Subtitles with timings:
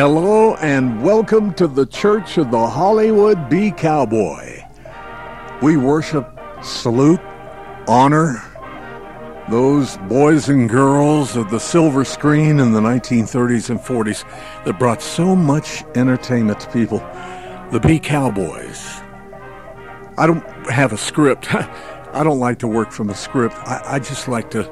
[0.00, 4.62] Hello and welcome to the Church of the Hollywood B Cowboy.
[5.60, 7.20] We worship, salute,
[7.88, 8.44] honor
[9.50, 14.24] those boys and girls of the silver screen in the 1930s and 40s
[14.64, 16.98] that brought so much entertainment to people.
[17.72, 19.00] The B Cowboys.
[20.18, 21.54] I don't have a script.
[21.54, 23.54] I don't like to work from a script.
[23.56, 24.70] I, I just like to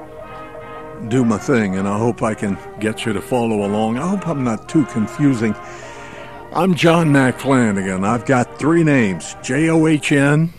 [1.09, 3.98] do my thing, and I hope I can get you to follow along.
[3.98, 5.55] I hope I'm not too confusing.
[6.52, 8.05] I'm John Mack Flanagan.
[8.05, 10.52] I've got three names J O H N,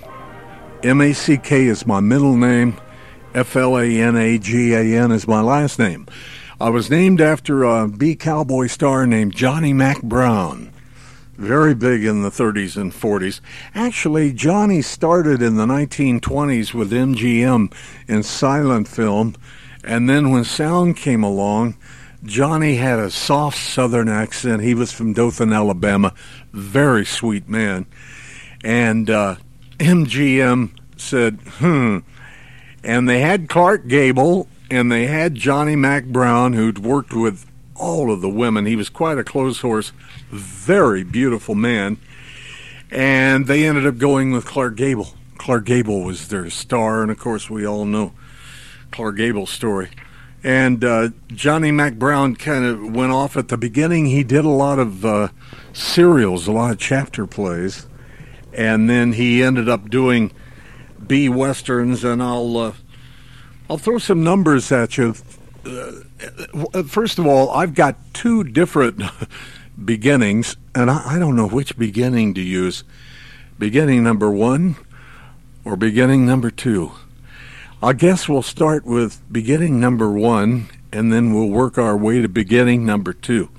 [0.83, 2.79] M A C K is my middle name,
[3.33, 6.07] F L A N A G A N is my last name.
[6.59, 10.71] I was named after a B cowboy star named Johnny Mack Brown.
[11.35, 13.41] Very big in the 30s and 40s.
[13.75, 17.71] Actually, Johnny started in the 1920s with MGM
[18.07, 19.35] in silent film
[19.87, 21.77] and then when sound came along,
[22.23, 24.61] Johnny had a soft southern accent.
[24.61, 26.13] He was from Dothan, Alabama.
[26.51, 27.85] Very sweet man.
[28.65, 29.37] And uh,
[29.79, 31.99] MGM said, hmm.
[32.83, 38.11] And they had Clark Gable and they had Johnny Mack Brown, who'd worked with all
[38.11, 38.65] of the women.
[38.65, 39.91] He was quite a clothes horse,
[40.29, 41.97] very beautiful man.
[42.89, 45.09] And they ended up going with Clark Gable.
[45.37, 48.13] Clark Gable was their star, and of course, we all know
[48.91, 49.89] Clark Gable's story.
[50.43, 54.07] And uh, Johnny Mack Brown kind of went off at the beginning.
[54.07, 55.29] He did a lot of uh,
[55.73, 57.87] serials, a lot of chapter plays,
[58.57, 60.31] and then he ended up doing
[61.05, 62.03] B westerns.
[62.03, 62.73] And I'll uh,
[63.69, 65.15] I'll throw some numbers at you.
[65.65, 69.01] Uh, first of all, I've got two different
[69.85, 72.83] beginnings, and I, I don't know which beginning to use.
[73.59, 74.75] Beginning number one
[75.65, 76.91] or beginning number two.
[77.81, 82.29] I guess we'll start with beginning number one, and then we'll work our way to
[82.29, 83.49] beginning number two.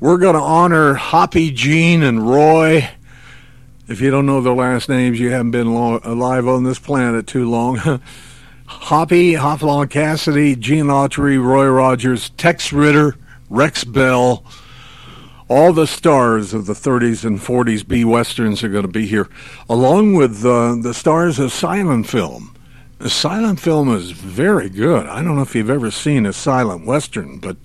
[0.00, 2.88] We're going to honor Hoppy, Gene, and Roy.
[3.88, 7.26] If you don't know their last names, you haven't been long, alive on this planet
[7.26, 8.00] too long.
[8.66, 13.16] Hoppy, Hopalong Cassidy, Gene Autry, Roy Rogers, Tex Ritter,
[13.48, 14.44] Rex Bell,
[15.48, 19.26] all the stars of the 30s and 40s B westerns are going to be here,
[19.70, 22.54] along with uh, the stars of silent film.
[22.98, 25.06] The silent film is very good.
[25.06, 27.56] I don't know if you've ever seen a silent western, but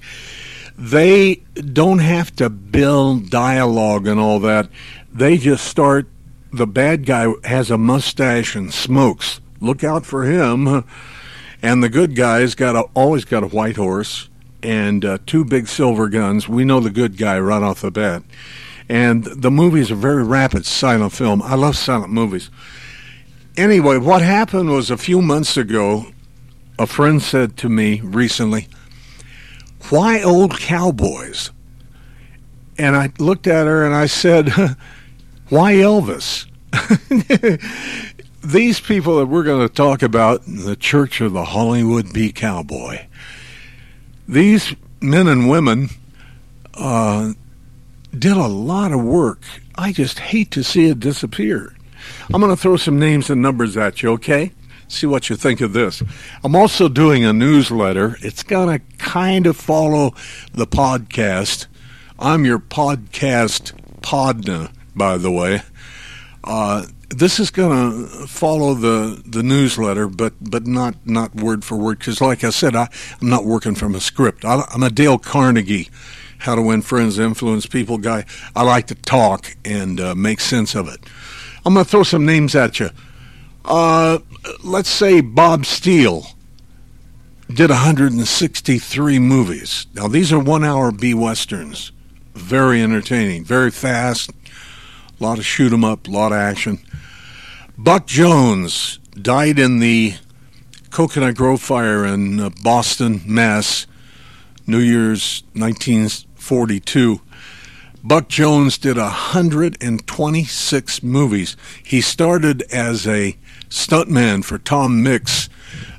[0.78, 1.35] they
[1.73, 4.69] don't have to build dialogue and all that.
[5.12, 6.07] They just start.
[6.53, 9.41] The bad guy has a mustache and smokes.
[9.59, 10.86] Look out for him.
[11.62, 14.30] And the good guy's got a, always got a white horse
[14.62, 16.47] and uh, two big silver guns.
[16.47, 18.24] We know the good guy right off the bat.
[18.88, 21.42] And the movies are very rapid silent film.
[21.42, 22.50] I love silent movies
[23.58, 26.08] anyway, what happened was a few months ago,
[26.80, 28.68] a friend said to me recently,
[29.90, 31.52] Why old cowboys?
[32.78, 34.50] And I looked at her and I said,
[35.53, 36.47] Why Elvis?
[38.44, 42.31] These people that we're going to talk about in the Church of the Hollywood B
[42.31, 43.06] Cowboy,
[44.28, 45.90] these men and women
[46.74, 47.34] uh,
[48.18, 49.44] did a lot of work.
[49.75, 51.75] I just hate to see it disappear.
[52.34, 54.53] I'm going to throw some names and numbers at you, okay?
[54.88, 56.02] See what you think of this.
[56.44, 58.18] I'm also doing a newsletter.
[58.22, 60.16] It's going to kind of follow
[60.52, 61.68] the podcast.
[62.18, 65.62] I'm your podcast podna, by the way.
[66.44, 71.78] Uh, this is going to follow the, the newsletter, but but not not word for
[71.78, 72.00] word.
[72.00, 72.90] Because, like I said, I,
[73.22, 74.44] I'm not working from a script.
[74.44, 75.90] I, I'm a Dale Carnegie,
[76.40, 78.26] How to Win Friends, Influence People guy.
[78.56, 81.00] I like to talk and uh, make sense of it.
[81.66, 82.90] I'm going to throw some names at you.
[83.64, 84.20] Uh,
[84.64, 86.25] let's say Bob Steele
[87.54, 89.86] did 163 movies.
[89.94, 91.92] Now, these are one hour B Westerns.
[92.34, 94.31] Very entertaining, very fast,
[95.24, 96.80] lot of shoot 'em up, a lot of action.
[97.78, 100.16] Buck Jones died in the
[100.90, 103.88] Coconut Grove fire in uh, Boston, Mass,
[104.68, 107.22] New Year's 1942.
[108.04, 111.56] Buck Jones did 126 movies.
[111.84, 113.38] He started as a
[113.70, 115.48] stuntman for Tom Mix.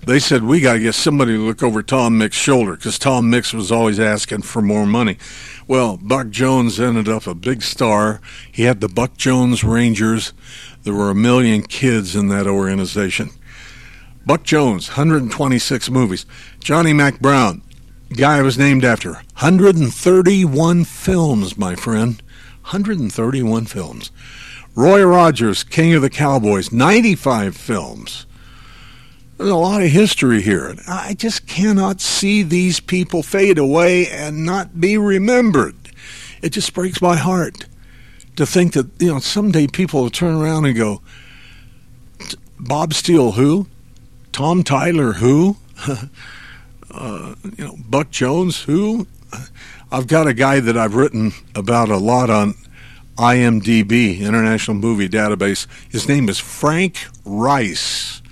[0.06, 3.30] They said, We got to get somebody to look over Tom Mix's shoulder because Tom
[3.30, 5.16] Mix was always asking for more money.
[5.66, 8.20] Well, Buck Jones ended up a big star.
[8.52, 10.34] He had the Buck Jones Rangers.
[10.82, 13.30] There were a million kids in that organization.
[14.26, 16.26] Buck Jones, 126 movies.
[16.60, 17.62] Johnny Mack Brown,
[18.14, 22.22] guy I was named after, 131 films, my friend.
[22.64, 24.10] 131 films.
[24.74, 28.26] Roy Rogers, King of the Cowboys, 95 films.
[29.36, 30.76] There's a lot of history here.
[30.86, 35.74] I just cannot see these people fade away and not be remembered.
[36.40, 37.66] It just breaks my heart
[38.36, 41.02] to think that, you know, someday people will turn around and go,
[42.60, 43.66] Bob Steele, who?
[44.30, 45.56] Tom Tyler, who?
[46.90, 49.06] uh, you know, Buck Jones, who?
[49.90, 52.54] I've got a guy that I've written about a lot on
[53.16, 55.66] IMDb, International Movie Database.
[55.88, 58.22] His name is Frank Rice.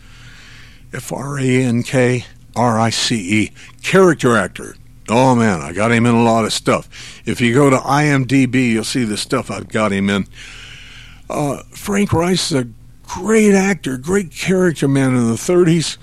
[0.93, 2.25] F R A N K
[2.55, 3.53] R I C E.
[3.83, 4.77] Character actor.
[5.09, 6.89] Oh man, I got him in a lot of stuff.
[7.27, 10.27] If you go to IMDb, you'll see the stuff I've got him in.
[11.29, 12.69] Uh, Frank Rice is a
[13.03, 15.99] great actor, great character man in the 30s.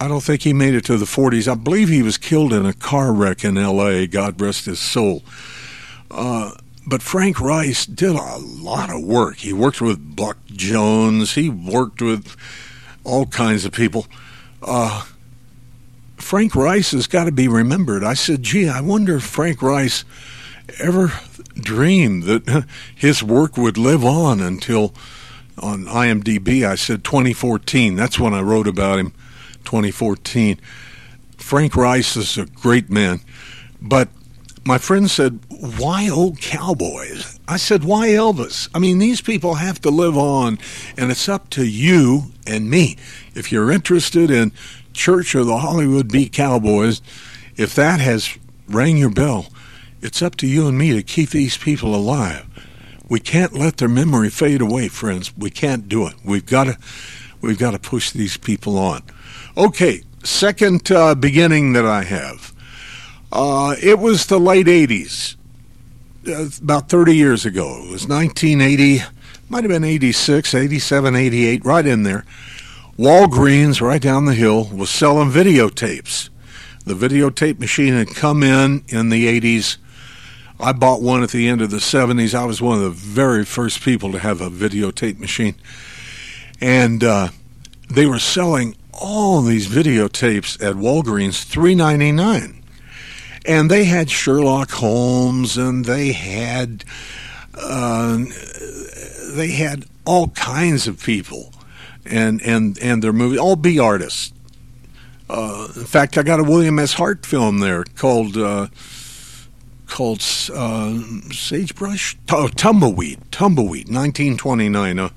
[0.00, 1.50] I don't think he made it to the 40s.
[1.50, 4.06] I believe he was killed in a car wreck in L.A.
[4.06, 5.22] God rest his soul.
[6.10, 6.52] Uh,
[6.86, 9.36] but Frank Rice did a lot of work.
[9.36, 11.34] He worked with Buck Jones.
[11.34, 12.34] He worked with
[13.04, 14.06] all kinds of people.
[14.62, 15.04] Uh,
[16.16, 18.04] Frank Rice has got to be remembered.
[18.04, 20.04] I said, gee, I wonder if Frank Rice
[20.78, 21.12] ever
[21.54, 24.94] dreamed that his work would live on until
[25.58, 26.64] on IMDb.
[26.64, 27.96] I said 2014.
[27.96, 29.10] That's when I wrote about him,
[29.64, 30.60] 2014.
[31.36, 33.20] Frank Rice is a great man.
[33.80, 34.08] But
[34.64, 37.39] my friend said, why old cowboys?
[37.50, 38.68] I said, why Elvis?
[38.72, 40.60] I mean, these people have to live on,
[40.96, 42.96] and it's up to you and me.
[43.34, 44.52] If you're interested in
[44.92, 47.02] Church of the Hollywood Beat Cowboys,
[47.56, 48.38] if that has
[48.68, 49.46] rang your bell,
[50.00, 52.46] it's up to you and me to keep these people alive.
[53.08, 55.36] We can't let their memory fade away, friends.
[55.36, 56.14] We can't do it.
[56.24, 56.78] We've got to,
[57.40, 59.02] we've got to push these people on.
[59.56, 62.54] Okay, second uh, beginning that I have.
[63.32, 65.39] Uh, it was the late 80s, uh,
[66.26, 67.82] about 30 years ago.
[67.84, 69.02] It was 1980,
[69.48, 72.24] might have been 86, 87, 88, right in there.
[72.98, 76.28] Walgreens, right down the hill, was selling videotapes.
[76.84, 79.78] The videotape machine had come in in the 80s.
[80.58, 82.34] I bought one at the end of the 70s.
[82.34, 85.54] I was one of the very first people to have a videotape machine.
[86.60, 87.28] And uh,
[87.88, 92.59] they were selling all these videotapes at Walgreens, three ninety nine,
[93.46, 96.84] and they had Sherlock Holmes, and they had
[97.54, 98.18] uh,
[99.34, 101.52] they had all kinds of people
[102.04, 104.32] and and and their movie, all B artists.
[105.28, 106.94] Uh, in fact, I got a William S.
[106.94, 108.66] Hart film there called uh,
[109.86, 110.20] called
[110.54, 110.98] uh,
[111.32, 115.10] Sagebrush, oh, Tumbleweed, Tumbleweed, 1929.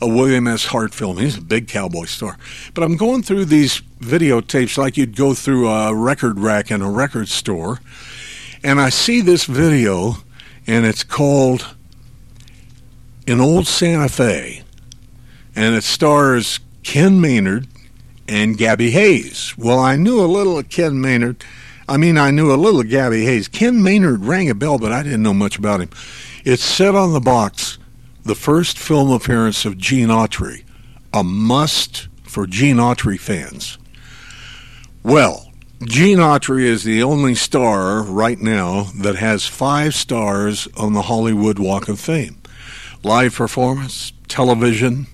[0.00, 0.66] A William S.
[0.66, 1.18] Hart film.
[1.18, 2.38] He's a big cowboy star.
[2.74, 6.90] But I'm going through these videotapes like you'd go through a record rack in a
[6.90, 7.80] record store,
[8.62, 10.16] and I see this video,
[10.66, 11.74] and it's called
[13.26, 14.64] "In Old Santa Fe."
[15.54, 17.66] and it stars Ken Maynard
[18.28, 19.54] and Gabby Hayes.
[19.58, 21.44] Well, I knew a little of Ken Maynard.
[21.88, 23.48] I mean, I knew a little of Gabby Hayes.
[23.48, 25.90] Ken Maynard rang a bell, but I didn't know much about him.
[26.44, 27.78] It said on the box,
[28.24, 30.64] the first film appearance of Gene Autry,
[31.12, 33.78] a must for Gene Autry fans.
[35.02, 35.50] Well,
[35.82, 41.58] Gene Autry is the only star right now that has five stars on the Hollywood
[41.58, 42.36] Walk of Fame.
[43.02, 45.06] Live performance, television,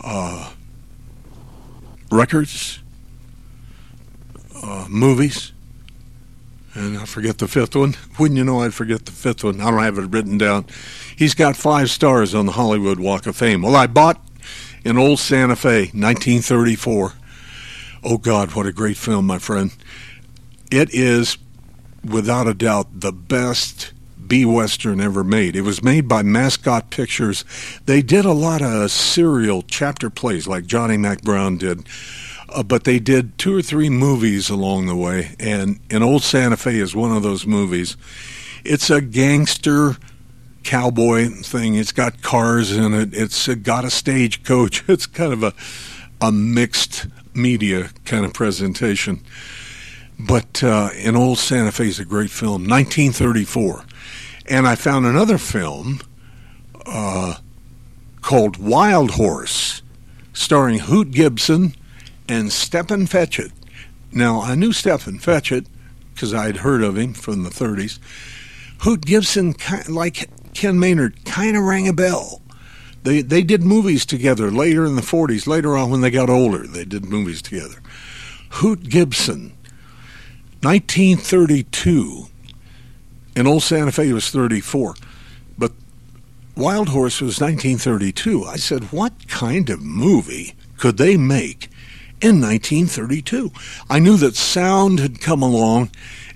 [0.00, 0.52] uh,
[2.10, 2.80] records,
[4.62, 5.53] uh, movies,
[6.74, 7.94] and I forget the fifth one.
[8.18, 9.60] Wouldn't you know I'd forget the fifth one?
[9.60, 10.66] I don't have it written down.
[11.16, 13.62] He's got five stars on the Hollywood Walk of Fame.
[13.62, 14.20] Well, I bought
[14.84, 17.12] in Old Santa Fe, 1934.
[18.02, 19.74] Oh, God, what a great film, my friend.
[20.70, 21.38] It is,
[22.04, 23.92] without a doubt, the best
[24.26, 25.56] B Western ever made.
[25.56, 27.44] It was made by Mascot Pictures.
[27.86, 31.86] They did a lot of serial chapter plays like Johnny Mack Brown did.
[32.54, 36.56] Uh, but they did two or three movies along the way, and in Old Santa
[36.56, 37.96] Fe is one of those movies.
[38.64, 39.96] It's a gangster
[40.62, 41.74] cowboy thing.
[41.74, 43.12] It's got cars in it.
[43.12, 44.84] It's got a stagecoach.
[44.88, 45.52] It's kind of a
[46.20, 49.20] a mixed media kind of presentation.
[50.18, 53.84] But uh, in Old Santa Fe is a great film, 1934.
[54.46, 56.00] And I found another film
[56.86, 57.34] uh,
[58.22, 59.82] called Wild Horse,
[60.32, 61.74] starring Hoot Gibson
[62.28, 63.52] and Stepin Fetchit.
[64.12, 65.66] Now, I knew Stepin Fetchit
[66.14, 67.98] because I'd heard of him from the 30s.
[68.80, 69.54] Hoot Gibson,
[69.88, 72.40] like Ken Maynard, kind of rang a bell
[73.02, 75.46] They they did movies together later in the 40s.
[75.46, 77.76] Later on, when they got older, they did movies together.
[78.50, 79.52] Hoot Gibson,
[80.62, 82.26] 1932.
[83.36, 84.94] And Old Santa Fe was 34.
[85.58, 85.72] But
[86.56, 88.44] Wild Horse was 1932.
[88.44, 91.68] I said, what kind of movie could they make
[92.20, 93.50] in 1932?
[93.88, 95.90] I knew that sound had come along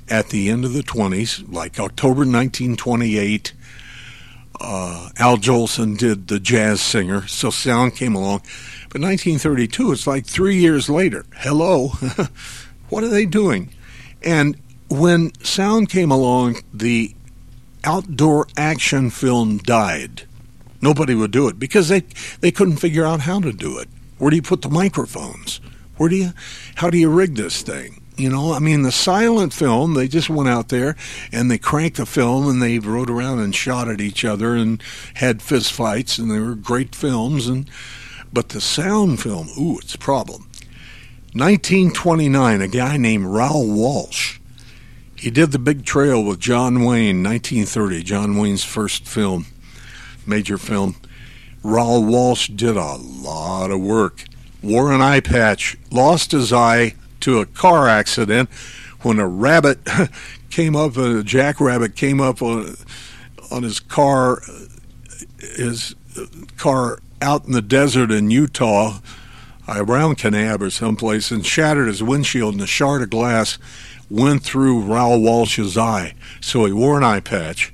[0.09, 3.53] at the end of the 20s, like October 1928.
[4.61, 8.41] Uh, Al Jolson did The Jazz Singer, so sound came along.
[8.91, 11.27] But 1932, it's like three years later.
[11.37, 11.89] Hello,
[12.89, 13.71] what are they doing?
[14.23, 14.57] And
[14.89, 17.15] when sound came along, the
[17.85, 20.23] outdoor action film died.
[20.81, 22.03] Nobody would do it because they,
[22.41, 23.89] they couldn't figure out how to do it.
[24.19, 25.61] Where do you put the microphones?
[25.97, 26.33] Where do you,
[26.77, 28.03] how do you rig this thing?
[28.17, 30.97] You know, I mean, the silent film, they just went out there
[31.31, 34.83] and they cranked the film and they rode around and shot at each other and
[35.15, 37.47] had fist fights and they were great films.
[37.47, 37.71] And
[38.33, 40.49] But the sound film, ooh, it's a problem.
[41.33, 44.41] 1929, a guy named Raoul Walsh.
[45.15, 49.47] He did The Big Trail with John Wayne, 1930, John Wayne's first film,
[50.27, 50.97] major film.
[51.63, 54.25] Raoul Walsh did a lot of work.
[54.63, 58.49] Wore an eye patch, lost his eye to a car accident
[59.03, 59.79] when a rabbit
[60.51, 62.75] came up, a jackrabbit came up on,
[63.51, 64.43] on his car,
[65.39, 65.95] his
[66.57, 69.01] car out in the desert in Utah,
[69.69, 73.59] around Kanab or someplace, and shattered his windshield, and a shard of glass
[74.11, 76.15] went through Raoul Walsh's eye.
[76.41, 77.73] So he wore an eye patch.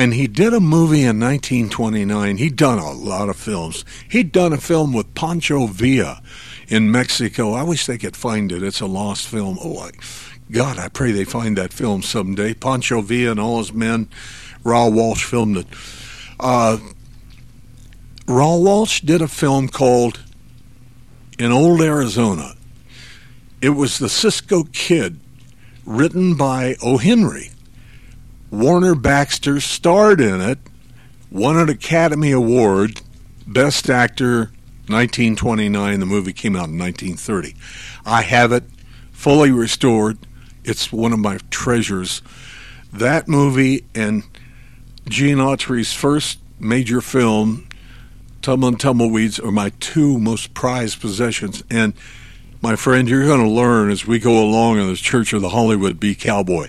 [0.00, 2.38] And he did a movie in 1929.
[2.38, 3.84] He'd done a lot of films.
[4.08, 6.22] He'd done a film with Pancho Villa
[6.68, 7.52] in Mexico.
[7.52, 8.62] I wish they could find it.
[8.62, 9.58] It's a lost film.
[9.62, 9.90] Oh, I,
[10.50, 12.54] God, I pray they find that film someday.
[12.54, 14.08] Pancho Villa and all his men.
[14.64, 15.66] Raoul Walsh filmed it.
[16.40, 16.78] Uh,
[18.26, 20.22] Walsh did a film called
[21.38, 22.54] In Old Arizona.
[23.60, 25.20] It was the Cisco Kid,
[25.84, 26.96] written by O.
[26.96, 27.50] Henry.
[28.50, 30.58] Warner Baxter starred in it,
[31.30, 33.00] won an Academy Award,
[33.46, 34.50] Best Actor,
[34.88, 36.00] 1929.
[36.00, 37.54] The movie came out in 1930.
[38.04, 38.64] I have it
[39.12, 40.18] fully restored.
[40.64, 42.22] It's one of my treasures.
[42.92, 44.24] That movie and
[45.08, 47.68] Gene Autry's first major film,
[48.42, 51.62] Tumbling Tumbleweeds, are my two most prized possessions.
[51.70, 51.94] And
[52.60, 55.50] my friend, you're going to learn as we go along in this Church of the
[55.50, 56.68] Hollywood B Cowboy.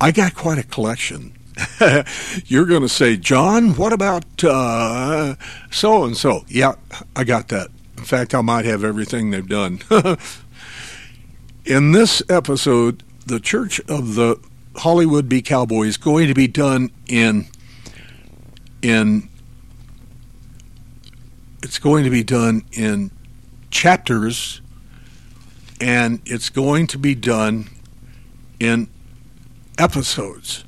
[0.00, 1.34] I got quite a collection.
[2.46, 6.44] You're going to say, John, what about so and so?
[6.48, 6.74] Yeah,
[7.14, 7.68] I got that.
[7.98, 9.80] In fact, I might have everything they've done.
[11.66, 14.40] In this episode, the Church of the
[14.76, 17.46] Hollywood B Cowboy is going to be done in
[18.80, 19.28] in
[21.62, 23.10] it's going to be done in
[23.70, 24.62] chapters
[25.80, 27.68] and it's going to be done
[28.58, 28.88] in
[29.80, 30.64] episodes.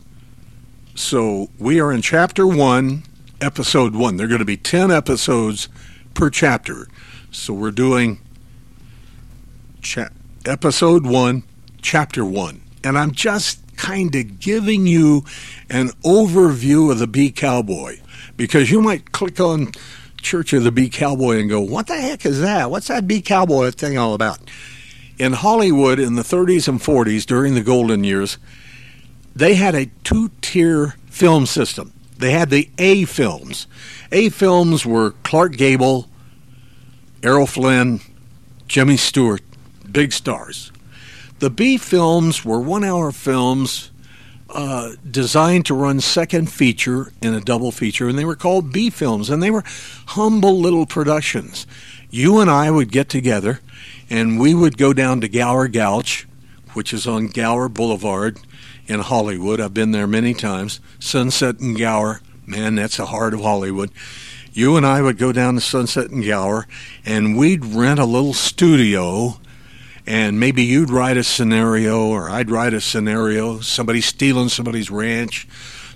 [0.95, 3.03] So we are in chapter one,
[3.43, 4.17] episode one.
[4.17, 5.69] There are going to be 10 episodes
[6.15, 6.89] per chapter.
[7.31, 8.21] So we're doing
[9.83, 10.09] cha-
[10.47, 11.43] episode one,
[11.83, 12.63] chapter one.
[12.83, 15.25] And I'm just kind of giving you
[15.69, 17.99] an overview of the B Cowboy
[18.39, 19.73] because you might click on
[20.23, 22.71] Church of the B Cowboy and go, What the heck is that?
[22.71, 24.39] What's that B Cowboy thing all about?
[25.19, 28.39] In Hollywood in the 30s and 40s during the golden years,
[29.35, 31.93] they had a two tier film system.
[32.19, 33.67] They had the A films.
[34.13, 36.09] A films were Clark Gable,
[37.23, 38.01] Errol Flynn,
[38.69, 39.43] Jimmy Stewart,
[39.91, 40.71] big stars.
[41.41, 43.91] The B films were one hour films
[44.51, 48.91] uh, designed to run second feature in a double feature, and they were called B
[48.91, 49.65] films, and they were
[50.07, 51.67] humble little productions.
[52.11, 53.61] You and I would get together,
[54.11, 56.27] and we would go down to Gower Gulch,
[56.75, 58.39] which is on Gower Boulevard
[58.87, 59.61] in Hollywood.
[59.61, 60.81] I've been there many times.
[60.99, 63.91] Sunset and Gower, man, that's the heart of Hollywood.
[64.53, 66.67] You and I would go down to Sunset and Gower,
[67.07, 69.39] and we'd rent a little studio
[70.07, 73.61] and maybe you'd write a scenario or I'd write a scenario.
[73.61, 75.47] Somebody's stealing somebody's ranch,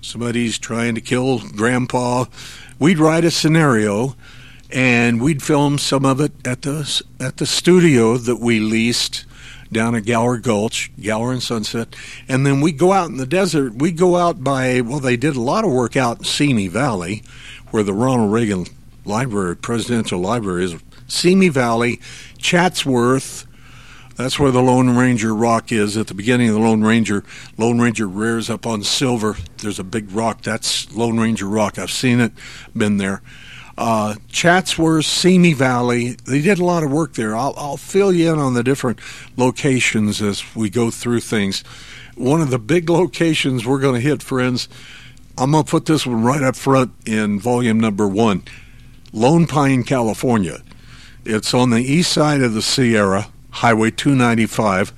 [0.01, 2.27] somebody's trying to kill grandpa.
[2.79, 4.17] We'd write a scenario
[4.71, 9.25] and we'd film some of it at the at the studio that we leased
[9.77, 11.95] down at Gower Gulch, Gower and Sunset,
[12.29, 13.75] and then we go out in the desert.
[13.75, 17.23] We go out by well, they did a lot of work out in Simi Valley,
[17.71, 18.67] where the Ronald Reagan
[19.05, 20.77] Library, Presidential Library is.
[21.09, 22.01] Simi Valley,
[22.37, 23.47] Chatsworth,
[24.17, 27.23] that's where the Lone Ranger rock is at the beginning of the Lone Ranger.
[27.59, 29.37] Lone Ranger rears up on silver.
[29.59, 30.41] There's a big rock.
[30.41, 31.79] That's Lone Ranger rock.
[31.79, 32.33] I've seen it,
[32.75, 33.21] been there.
[33.79, 36.17] Uh, Chatsworth, Simi Valley.
[36.27, 37.37] They did a lot of work there.
[37.37, 39.01] I'll, I'll fill you in on the different
[39.37, 41.63] locations as we go through things.
[42.17, 44.69] One of the big locations we're going to hit, friends,
[45.37, 48.43] I'm going to put this one right up front in volume number one
[49.13, 50.63] Lone Pine, California.
[51.25, 54.93] It's on the east side of the Sierra, Highway 295.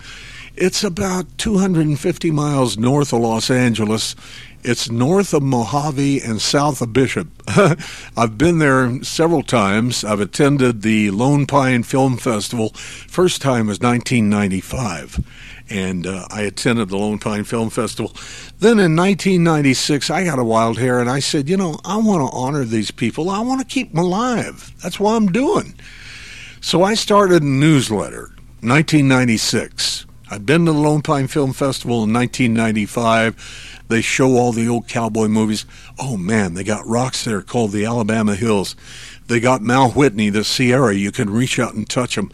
[0.56, 4.16] It's about 250 miles north of Los Angeles.
[4.64, 7.28] It's north of Mojave and south of Bishop.
[8.16, 10.02] I've been there several times.
[10.02, 12.70] I've attended the Lone Pine Film Festival.
[12.70, 15.24] First time was 1995,
[15.70, 18.12] and uh, I attended the Lone Pine Film Festival.
[18.58, 22.28] Then in 1996, I got a wild hair, and I said, you know, I want
[22.28, 23.30] to honor these people.
[23.30, 24.72] I want to keep them alive.
[24.82, 25.74] That's what I'm doing.
[26.60, 30.07] So I started a newsletter, 1996.
[30.30, 33.84] I'd been to the Lone Pine Film Festival in 1995.
[33.88, 35.64] They show all the old cowboy movies.
[35.98, 38.76] Oh man, they got rocks there called the Alabama Hills.
[39.26, 40.94] They got Mount Whitney, the Sierra.
[40.94, 42.30] You can reach out and touch them.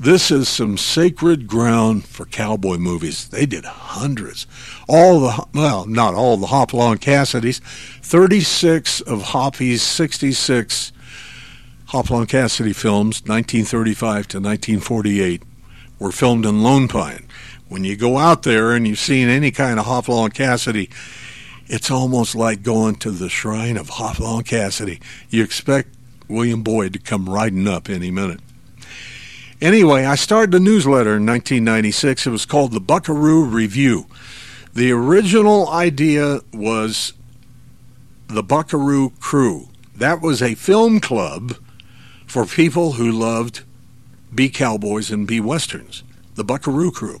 [0.00, 3.28] This is some sacred ground for cowboy movies.
[3.28, 4.46] They did hundreds.
[4.88, 7.60] All the, well, not all the Hopalong Cassidy's,
[8.02, 10.92] 36 of Hoppy's 66
[11.88, 15.42] Hopalong Cassidy films, 1935 to 1948,
[16.00, 17.24] were filmed in Lone Pine.
[17.68, 20.90] When you go out there and you've seen any kind of Hopalong Cassidy,
[21.66, 25.00] it's almost like going to the shrine of Hopalong Cassidy.
[25.30, 25.88] You expect
[26.28, 28.40] William Boyd to come riding up any minute.
[29.60, 32.26] Anyway, I started a newsletter in 1996.
[32.26, 34.06] It was called the Buckaroo Review.
[34.74, 37.12] The original idea was
[38.26, 39.68] the Buckaroo Crew.
[39.96, 41.56] That was a film club
[42.26, 43.62] for people who loved
[44.34, 46.02] B cowboys and B westerns,
[46.34, 47.20] the Buckaroo Crew.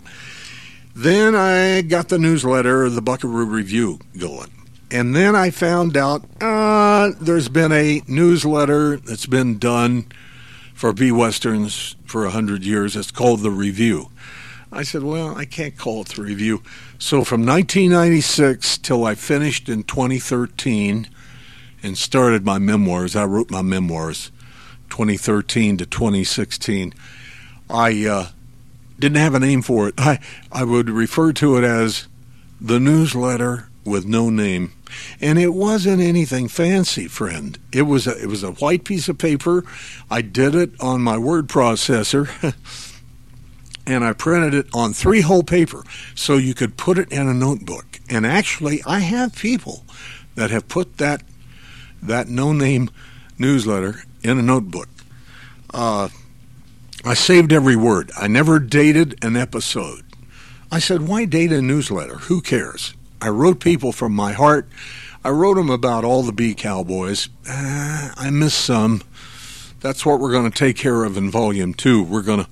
[0.94, 4.50] Then I got the newsletter, the Buckaroo Review, going.
[4.90, 10.06] And then I found out uh, there's been a newsletter that's been done
[10.74, 12.94] for B Westerns for a hundred years.
[12.94, 14.10] It's called The Review.
[14.70, 16.62] I said, well, I can't call it The Review.
[16.98, 21.08] So from 1996 till I finished in 2013
[21.82, 24.30] and started my memoirs, I wrote my memoirs
[24.90, 26.94] 2013 to 2016.
[27.68, 28.28] I uh,
[28.98, 29.94] didn't have a name for it.
[29.98, 30.18] I,
[30.52, 32.06] I would refer to it as
[32.60, 34.72] the newsletter with no name.
[35.20, 37.58] And it wasn't anything fancy, friend.
[37.72, 39.64] It was a, it was a white piece of paper.
[40.10, 42.30] I did it on my word processor.
[43.86, 47.34] and I printed it on three hole paper so you could put it in a
[47.34, 48.00] notebook.
[48.08, 49.84] And actually, I have people
[50.34, 51.22] that have put that
[52.02, 52.90] that no name
[53.38, 54.88] newsletter in a notebook.
[55.72, 56.08] Uh,
[57.06, 58.10] I saved every word.
[58.16, 60.04] I never dated an episode.
[60.72, 62.16] I said, why date a newsletter?
[62.16, 62.94] Who cares?
[63.20, 64.66] I wrote people from my heart.
[65.22, 67.28] I wrote them about all the B Cowboys.
[67.48, 69.02] Uh, I missed some.
[69.80, 72.02] That's what we're going to take care of in volume two.
[72.02, 72.50] We're going to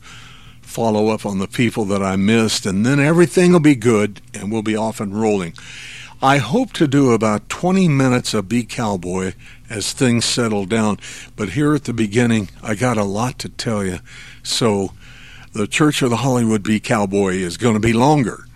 [0.61, 4.53] follow up on the people that I missed, and then everything will be good and
[4.53, 5.55] we'll be off and rolling.
[6.25, 9.33] I hope to do about 20 minutes of B Cowboy
[9.69, 11.01] as things settle down.
[11.35, 13.99] But here at the beginning, I got a lot to tell you.
[14.45, 14.93] So
[15.53, 18.47] the Church of the Hollywood B Cowboy is going to be longer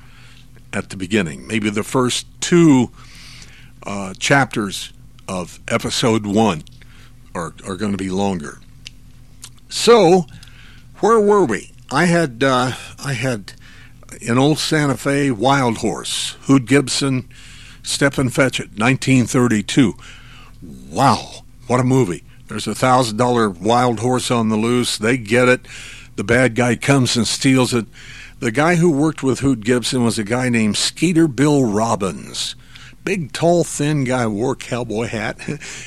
[0.73, 1.45] at the beginning.
[1.49, 2.93] Maybe the first two
[3.83, 4.93] uh, chapters
[5.27, 6.63] of episode one
[7.35, 8.61] are, are going to be longer.
[9.69, 10.27] So,
[11.01, 11.73] where were we?
[11.91, 12.75] I had uh,
[13.05, 13.55] I had
[14.27, 17.29] an old Santa Fe Wild Horse, Hoot Gibson,
[17.87, 19.95] Stepin Fetchit, 1932
[20.91, 22.25] wow, what a movie.
[22.49, 24.99] There's a thousand dollar wild horse on the loose.
[24.99, 25.67] They get it.
[26.17, 27.87] The bad guy comes and steals it.
[28.39, 32.55] The guy who worked with Hoot Gibson was a guy named Skeeter Bill Robbins.
[33.05, 35.39] Big, tall, thin guy, wore cowboy hat,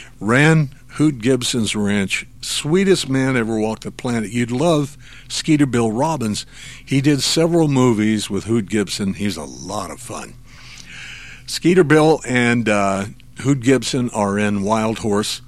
[0.20, 2.26] ran Hoot Gibson's ranch.
[2.42, 4.32] Sweetest man ever walked the planet.
[4.32, 6.46] You'd love Skeeter Bill Robbins.
[6.84, 9.16] He did several movies with Hoot Gibson.
[9.16, 10.36] He's a lot of fun.
[11.50, 13.06] Skeeter Bill and uh,
[13.40, 15.42] Hoot Gibson are in Wild Horse.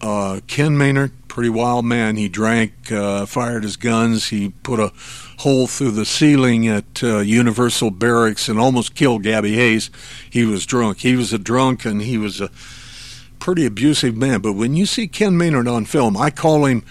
[0.00, 2.16] Uh, Ken Maynard, pretty wild man.
[2.16, 4.30] He drank, uh, fired his guns.
[4.30, 4.90] He put a
[5.38, 9.90] hole through the ceiling at uh, Universal Barracks and almost killed Gabby Hayes.
[10.28, 10.98] He was drunk.
[10.98, 12.50] He was a drunk and he was a
[13.38, 14.40] pretty abusive man.
[14.40, 16.84] But when you see Ken Maynard on film, I call him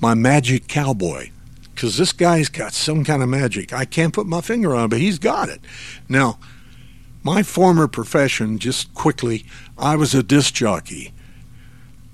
[0.00, 1.30] my magic cowboy
[1.74, 3.72] because this guy's got some kind of magic.
[3.72, 5.60] I can't put my finger on it, but he's got it.
[6.08, 6.38] Now,
[7.22, 9.44] my former profession, just quickly,
[9.76, 11.12] I was a disc jockey.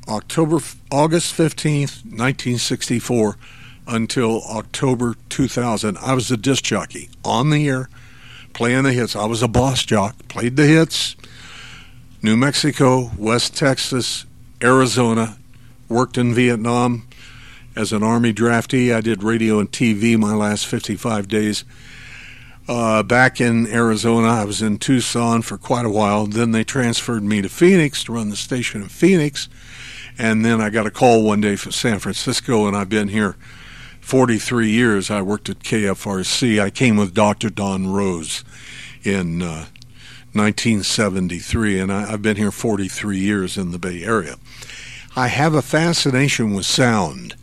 [0.09, 0.59] October,
[0.91, 3.37] August 15th, 1964
[3.87, 7.89] until October 2000, I was a disc jockey on the air,
[8.53, 9.15] playing the hits.
[9.17, 11.17] I was a boss jock, played the hits.
[12.23, 14.25] New Mexico, West Texas,
[14.63, 15.37] Arizona,
[15.89, 17.07] worked in Vietnam
[17.77, 18.95] as an Army draftee.
[18.95, 21.65] I did radio and TV my last 55 days.
[22.67, 26.27] Uh, back in Arizona, I was in Tucson for quite a while.
[26.27, 29.49] Then they transferred me to Phoenix to run the station in Phoenix.
[30.17, 33.37] And then I got a call one day from San Francisco, and I've been here
[34.01, 35.11] 43 years.
[35.11, 36.61] I worked at KFRC.
[36.61, 37.51] I came with Dr.
[37.51, 38.45] Don Rose
[39.03, 39.67] in uh,
[40.33, 44.37] 1973, and I, I've been here 43 years in the Bay Area.
[45.15, 47.37] I have a fascination with sound,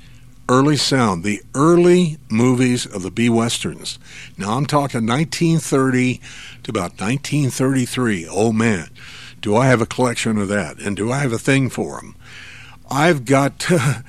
[0.50, 4.00] early sound, the early movies of the B Westerns.
[4.38, 6.22] Now I'm talking 1930
[6.64, 8.28] to about 1933.
[8.30, 8.90] Oh man,
[9.42, 12.16] do I have a collection of that, and do I have a thing for them?
[12.90, 13.70] I've got.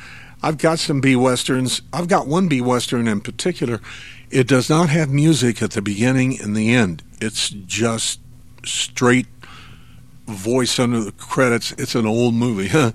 [0.45, 1.83] I've got some B westerns.
[1.93, 3.81] I've got one B western in particular.
[4.29, 7.05] It does not have music at the beginning and the end.
[7.21, 8.19] It's just
[8.65, 9.29] straight
[10.27, 11.71] voice under the credits.
[11.73, 12.71] It's an old movie.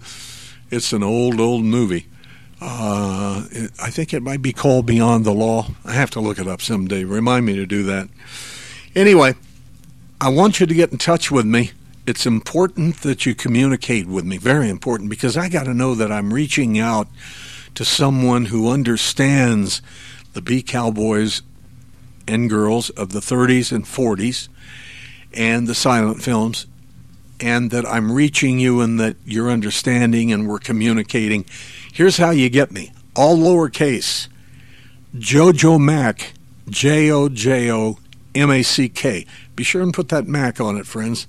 [0.71, 2.07] it's an old, old movie.
[2.59, 5.67] Uh, it, I think it might be called Beyond the Law.
[5.85, 7.03] I have to look it up someday.
[7.03, 8.09] Remind me to do that.
[8.95, 9.35] Anyway,
[10.19, 11.71] I want you to get in touch with me.
[12.07, 14.37] It's important that you communicate with me.
[14.37, 17.07] Very important because I got to know that I'm reaching out
[17.75, 19.81] to someone who understands
[20.33, 21.43] the B Cowboys
[22.27, 24.49] and girls of the 30s and 40s
[25.33, 26.65] and the silent films,
[27.39, 31.45] and that I'm reaching you and that you're understanding and we're communicating.
[31.93, 34.27] Here's how you get me all lowercase
[35.15, 36.33] Jojo Mack,
[36.69, 37.97] J O J O
[38.35, 39.25] M A C K.
[39.55, 41.27] Be sure and put that Mac on it, friends.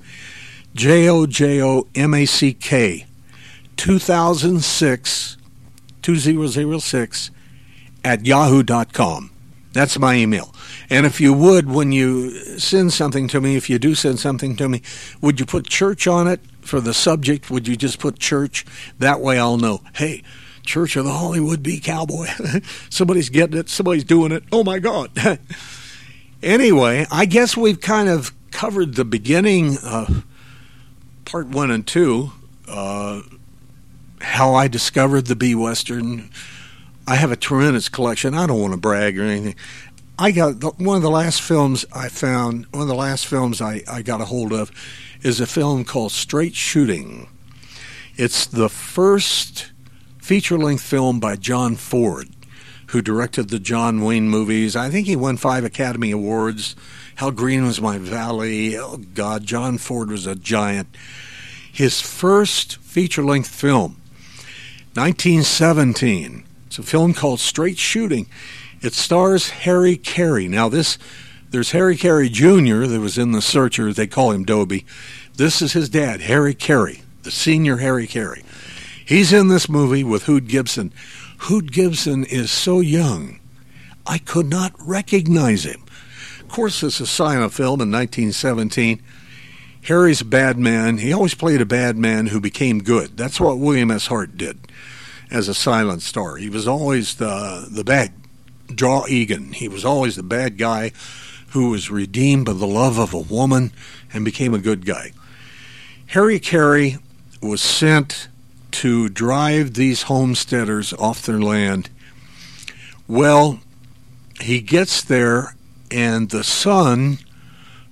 [0.75, 3.07] J O J O M A C K.
[3.77, 5.37] 2006,
[6.03, 7.31] 2006
[8.05, 9.31] at yahoo.com.
[9.73, 10.55] That's my email.
[10.89, 14.57] And if you would, when you send something to me, if you do send something
[14.57, 14.83] to me,
[15.21, 17.51] would you put church on it for the subject?
[17.51, 18.65] Would you just put church?
[18.99, 20.23] That way I'll know, hey,
[20.69, 22.27] Church of the Hollywood B Cowboy.
[22.91, 23.71] Somebody's getting it.
[23.71, 24.45] Somebody's doing it.
[24.53, 25.11] Oh my God.
[26.43, 30.21] anyway, I guess we've kind of covered the beginning, uh,
[31.25, 32.33] part one and two,
[32.69, 33.23] uh,
[34.21, 36.31] how I discovered the B Western.
[37.09, 38.35] I have a tremendous collection.
[38.35, 39.55] I don't want to brag or anything.
[40.19, 43.63] I got the, one of the last films I found, one of the last films
[43.63, 44.71] I, I got a hold of
[45.23, 47.27] is a film called Straight Shooting.
[48.17, 49.73] It's the first
[50.19, 52.29] feature length film by John Ford,
[52.89, 54.77] who directed the John Wayne movies.
[54.77, 56.77] I think he won five Academy Awards.
[57.15, 58.77] How Green Was My Valley.
[58.77, 60.95] Oh, God, John Ford was a giant.
[61.73, 63.97] His first feature length film,
[64.93, 66.45] 1917.
[66.69, 68.27] It's a film called Straight Shooting.
[68.83, 70.49] It stars Harry Carey.
[70.49, 70.99] Now, this
[71.49, 72.85] there's Harry Carey Jr.
[72.85, 73.91] that was in The Searcher.
[73.91, 74.85] They call him Dobie.
[75.35, 78.45] This is his dad, Harry Carey, the senior Harry Carey.
[79.03, 80.93] He's in this movie with Hoot Gibson.
[81.39, 83.41] Hoot Gibson is so young,
[84.07, 85.83] I could not recognize him.
[86.43, 89.01] Of course, this is a silent film in 1917.
[89.85, 90.99] Harry's a bad man.
[90.99, 93.17] He always played a bad man who became good.
[93.17, 94.09] That's what William S.
[94.09, 94.59] Hart did
[95.31, 96.37] as a silent star.
[96.37, 98.13] He was always the the bad
[98.75, 99.53] Draw Egan.
[99.53, 100.93] He was always the bad guy
[101.49, 103.73] who was redeemed by the love of a woman
[104.13, 105.13] and became a good guy.
[106.09, 106.99] Harry Carey
[107.43, 108.29] was sent
[108.71, 111.89] to drive these homesteaders off their land.
[113.07, 113.61] Well,
[114.41, 115.55] he gets there,
[115.91, 117.19] and the son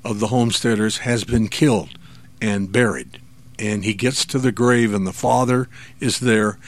[0.05, 1.90] of the homesteaders has been killed
[2.40, 3.20] and buried.
[3.59, 5.68] And he gets to the grave, and the father
[5.99, 6.59] is there,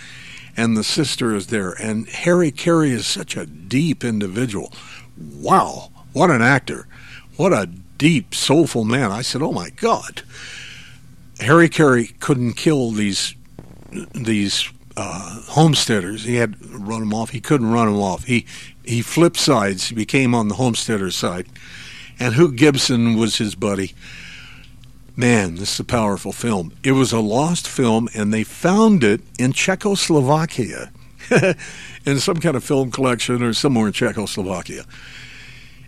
[0.58, 1.70] and the sister is there.
[1.70, 4.72] And Harry Carey is such a deep individual.
[5.16, 6.88] Wow, what an actor.
[7.36, 9.12] What a deep, soulful man.
[9.12, 10.22] I said, oh my God.
[11.40, 13.36] Harry Carey couldn't kill these
[14.12, 16.24] these uh, homesteaders.
[16.24, 17.30] He had run them off.
[17.30, 18.24] He couldn't run them off.
[18.24, 18.44] He
[18.84, 19.86] he flipped sides.
[19.86, 21.46] He became on the homesteader side,
[22.18, 23.94] and Hoot Gibson was his buddy.
[25.18, 26.72] Man, this is a powerful film.
[26.84, 30.92] It was a lost film, and they found it in Czechoslovakia,
[32.06, 34.84] in some kind of film collection or somewhere in Czechoslovakia.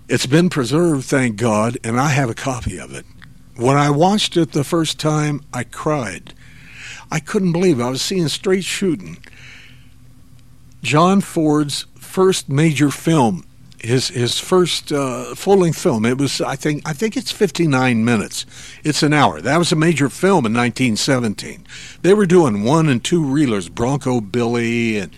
[0.08, 3.06] It's been preserved, thank God, and I have a copy of it.
[3.54, 6.34] When I watched it the first time, I cried.
[7.12, 7.84] I couldn't believe it.
[7.84, 9.18] I was seeing straight shooting.
[10.82, 13.44] John Ford's first major film
[13.82, 16.04] his his first uh, full length film.
[16.04, 18.46] It was I think I think it's 59 minutes.
[18.84, 19.40] It's an hour.
[19.40, 21.66] That was a major film in 1917.
[22.02, 25.12] They were doing one and two reelers, Bronco Billy and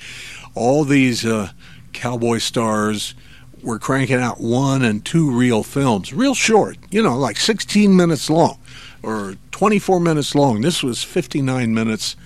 [0.55, 1.51] all these uh,
[1.93, 3.15] cowboy stars
[3.63, 8.29] were cranking out one and two reel films, real short, you know, like 16 minutes
[8.29, 8.59] long
[9.03, 10.61] or 24 minutes long.
[10.61, 12.17] This was 59 minutes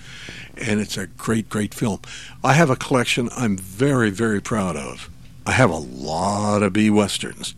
[0.57, 2.01] and it's a great, great film.
[2.43, 5.09] I have a collection I'm very, very proud of.
[5.47, 7.55] I have a lot of B westerns.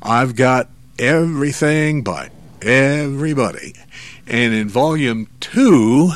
[0.00, 0.68] I've got
[1.00, 2.30] everything but
[2.62, 3.74] everybody.
[4.28, 6.12] And in volume two,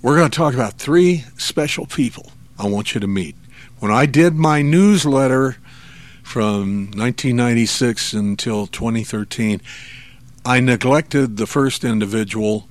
[0.00, 3.34] we're going to talk about three special people I want you to meet.
[3.80, 5.56] When I did my newsletter
[6.22, 9.60] from 1996 until 2013,
[10.44, 12.68] I neglected the first individual,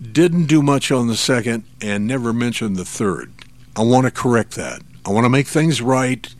[0.00, 3.32] didn't do much on the second, and never mentioned the third.
[3.74, 4.82] I want to correct that.
[5.04, 6.32] I want to make things right.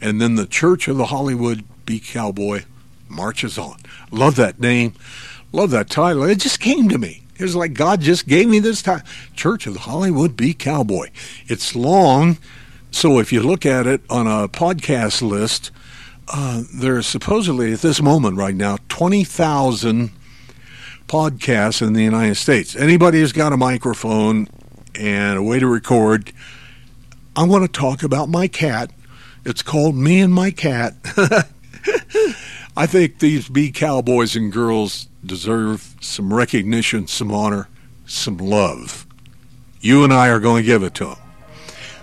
[0.00, 2.64] And then the Church of the Hollywood B Cowboy
[3.08, 3.78] marches on.
[4.10, 4.94] Love that name.
[5.52, 6.24] Love that title.
[6.24, 7.22] It just came to me.
[7.38, 9.02] It was like God just gave me this time.
[9.34, 11.10] Church of the Hollywood B Cowboy.
[11.46, 12.38] It's long,
[12.90, 15.70] so if you look at it on a podcast list,
[16.28, 20.10] uh, there's supposedly at this moment right now 20,000
[21.08, 22.76] podcasts in the United States.
[22.76, 24.48] Anybody who's got a microphone
[24.94, 26.32] and a way to record,
[27.36, 28.92] I want to talk about my cat.
[29.44, 30.94] It's called Me and My Cat.
[32.76, 37.68] I think these B cowboys and girls deserve some recognition, some honor,
[38.06, 39.04] some love.
[39.80, 41.16] You and I are going to give it to them.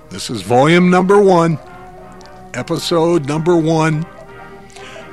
[0.10, 1.58] This is volume number one,
[2.54, 4.06] episode number one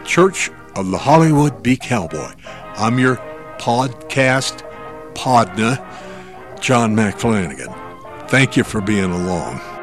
[0.05, 2.33] Church of the Hollywood B Cowboy.
[2.75, 3.17] I'm your
[3.59, 4.65] podcast
[5.15, 5.79] podna,
[6.61, 7.73] John Mack Flanagan.
[8.27, 9.78] Thank you for being along.